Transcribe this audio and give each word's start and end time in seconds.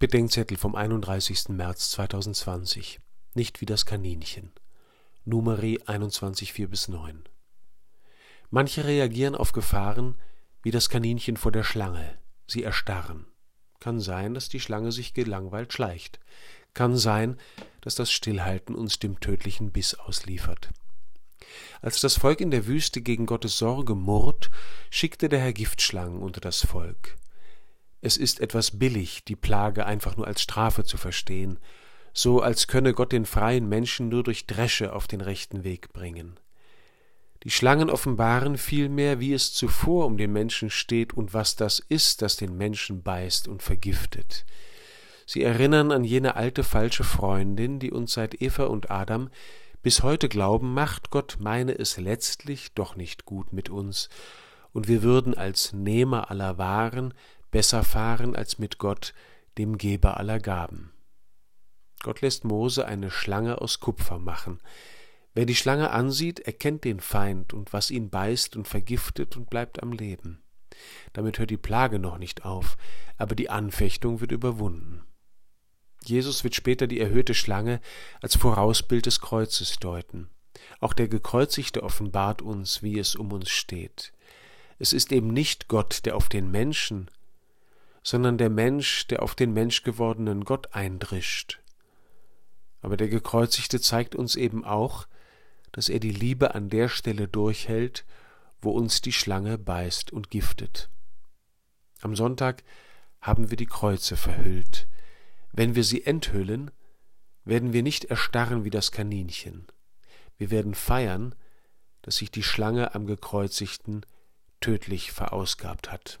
Bedenkzettel 0.00 0.56
vom 0.56 0.76
31. 0.76 1.48
März 1.48 1.90
2020. 1.90 3.00
Nicht 3.34 3.60
wie 3.60 3.66
das 3.66 3.84
Kaninchen. 3.84 4.52
Numeri 5.24 5.80
21, 5.86 6.52
4 6.52 6.70
bis 6.70 6.86
9. 6.86 7.24
Manche 8.48 8.84
reagieren 8.84 9.34
auf 9.34 9.50
Gefahren 9.50 10.14
wie 10.62 10.70
das 10.70 10.88
Kaninchen 10.88 11.36
vor 11.36 11.50
der 11.50 11.64
Schlange. 11.64 12.16
Sie 12.46 12.62
erstarren. 12.62 13.26
Kann 13.80 13.98
sein, 13.98 14.34
dass 14.34 14.48
die 14.48 14.60
Schlange 14.60 14.92
sich 14.92 15.14
gelangweilt 15.14 15.72
schleicht. 15.72 16.20
Kann 16.74 16.96
sein, 16.96 17.36
dass 17.80 17.96
das 17.96 18.12
Stillhalten 18.12 18.76
uns 18.76 19.00
dem 19.00 19.18
tödlichen 19.18 19.72
Biss 19.72 19.94
ausliefert. 19.94 20.70
Als 21.82 22.00
das 22.00 22.18
Volk 22.18 22.40
in 22.40 22.52
der 22.52 22.68
Wüste 22.68 23.02
gegen 23.02 23.26
Gottes 23.26 23.58
Sorge 23.58 23.96
murrt, 23.96 24.48
schickte 24.90 25.28
der 25.28 25.40
Herr 25.40 25.52
Giftschlangen 25.52 26.22
unter 26.22 26.40
das 26.40 26.64
Volk. 26.64 27.16
Es 28.00 28.16
ist 28.16 28.40
etwas 28.40 28.78
billig, 28.78 29.24
die 29.24 29.36
Plage 29.36 29.86
einfach 29.86 30.16
nur 30.16 30.26
als 30.26 30.42
Strafe 30.42 30.84
zu 30.84 30.96
verstehen, 30.96 31.58
so 32.12 32.40
als 32.40 32.66
könne 32.66 32.94
Gott 32.94 33.12
den 33.12 33.26
freien 33.26 33.68
Menschen 33.68 34.08
nur 34.08 34.22
durch 34.22 34.46
Dresche 34.46 34.92
auf 34.92 35.06
den 35.06 35.20
rechten 35.20 35.64
Weg 35.64 35.92
bringen. 35.92 36.38
Die 37.44 37.50
Schlangen 37.50 37.90
offenbaren 37.90 38.58
vielmehr, 38.58 39.20
wie 39.20 39.32
es 39.32 39.52
zuvor 39.52 40.06
um 40.06 40.16
den 40.16 40.32
Menschen 40.32 40.70
steht 40.70 41.14
und 41.14 41.34
was 41.34 41.54
das 41.54 41.78
ist, 41.78 42.22
das 42.22 42.36
den 42.36 42.56
Menschen 42.56 43.02
beißt 43.02 43.46
und 43.46 43.62
vergiftet. 43.62 44.44
Sie 45.24 45.42
erinnern 45.42 45.92
an 45.92 46.04
jene 46.04 46.36
alte 46.36 46.64
falsche 46.64 47.04
Freundin, 47.04 47.78
die 47.78 47.92
uns 47.92 48.14
seit 48.14 48.40
Eva 48.40 48.64
und 48.64 48.90
Adam 48.90 49.30
bis 49.82 50.02
heute 50.02 50.28
glauben, 50.28 50.74
macht 50.74 51.10
Gott 51.10 51.36
meine 51.38 51.78
es 51.78 51.98
letztlich 51.98 52.72
doch 52.74 52.96
nicht 52.96 53.24
gut 53.24 53.52
mit 53.52 53.68
uns, 53.68 54.08
und 54.72 54.88
wir 54.88 55.02
würden 55.02 55.34
als 55.34 55.72
Nehmer 55.72 56.30
aller 56.30 56.58
Waren 56.58 57.14
besser 57.50 57.84
fahren 57.84 58.36
als 58.36 58.58
mit 58.58 58.78
Gott, 58.78 59.14
dem 59.56 59.78
Geber 59.78 60.16
aller 60.18 60.38
Gaben. 60.38 60.92
Gott 62.02 62.20
lässt 62.20 62.44
Mose 62.44 62.86
eine 62.86 63.10
Schlange 63.10 63.60
aus 63.60 63.80
Kupfer 63.80 64.18
machen. 64.18 64.60
Wer 65.34 65.46
die 65.46 65.56
Schlange 65.56 65.90
ansieht, 65.90 66.40
erkennt 66.40 66.84
den 66.84 67.00
Feind 67.00 67.52
und 67.52 67.72
was 67.72 67.90
ihn 67.90 68.10
beißt 68.10 68.56
und 68.56 68.68
vergiftet 68.68 69.36
und 69.36 69.50
bleibt 69.50 69.82
am 69.82 69.92
Leben. 69.92 70.42
Damit 71.12 71.38
hört 71.38 71.50
die 71.50 71.56
Plage 71.56 71.98
noch 71.98 72.18
nicht 72.18 72.44
auf, 72.44 72.76
aber 73.16 73.34
die 73.34 73.50
Anfechtung 73.50 74.20
wird 74.20 74.32
überwunden. 74.32 75.02
Jesus 76.04 76.44
wird 76.44 76.54
später 76.54 76.86
die 76.86 77.00
erhöhte 77.00 77.34
Schlange 77.34 77.80
als 78.20 78.36
Vorausbild 78.36 79.06
des 79.06 79.20
Kreuzes 79.20 79.78
deuten. 79.78 80.30
Auch 80.80 80.92
der 80.92 81.08
Gekreuzigte 81.08 81.82
offenbart 81.82 82.42
uns, 82.42 82.82
wie 82.82 82.98
es 82.98 83.16
um 83.16 83.32
uns 83.32 83.50
steht. 83.50 84.12
Es 84.78 84.92
ist 84.92 85.12
eben 85.12 85.28
nicht 85.28 85.68
Gott, 85.68 86.04
der 86.04 86.16
auf 86.16 86.28
den 86.28 86.50
Menschen, 86.50 87.10
sondern 88.08 88.38
der 88.38 88.48
Mensch, 88.48 89.06
der 89.08 89.22
auf 89.22 89.34
den 89.34 89.52
menschgewordenen 89.52 90.46
Gott 90.46 90.74
eindrischt. 90.74 91.60
Aber 92.80 92.96
der 92.96 93.08
Gekreuzigte 93.08 93.82
zeigt 93.82 94.14
uns 94.14 94.34
eben 94.34 94.64
auch, 94.64 95.06
dass 95.72 95.90
er 95.90 96.00
die 96.00 96.12
Liebe 96.12 96.54
an 96.54 96.70
der 96.70 96.88
Stelle 96.88 97.28
durchhält, 97.28 98.06
wo 98.62 98.70
uns 98.70 99.02
die 99.02 99.12
Schlange 99.12 99.58
beißt 99.58 100.10
und 100.10 100.30
giftet. 100.30 100.88
Am 102.00 102.16
Sonntag 102.16 102.64
haben 103.20 103.50
wir 103.50 103.58
die 103.58 103.66
Kreuze 103.66 104.16
verhüllt. 104.16 104.88
Wenn 105.52 105.74
wir 105.74 105.84
sie 105.84 106.06
enthüllen, 106.06 106.70
werden 107.44 107.74
wir 107.74 107.82
nicht 107.82 108.06
erstarren 108.06 108.64
wie 108.64 108.70
das 108.70 108.90
Kaninchen. 108.90 109.66
Wir 110.38 110.50
werden 110.50 110.74
feiern, 110.74 111.34
dass 112.00 112.16
sich 112.16 112.30
die 112.30 112.42
Schlange 112.42 112.94
am 112.94 113.06
Gekreuzigten 113.06 114.06
tödlich 114.62 115.12
verausgabt 115.12 115.92
hat. 115.92 116.18